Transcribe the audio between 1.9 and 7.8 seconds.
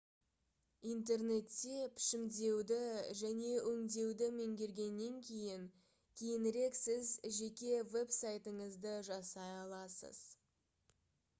пішімдеуді және өңдеуді меңгергеннен кейін кейінірек сіз жеке